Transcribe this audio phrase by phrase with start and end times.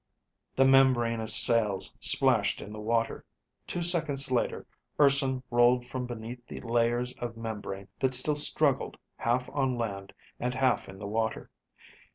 [0.55, 3.23] The membranous sails splashed in the water.
[3.67, 4.65] Two seconds later,
[4.99, 10.55] Urson rolled from beneath the layers of membrane that still struggled half on land and
[10.55, 11.51] half in the water.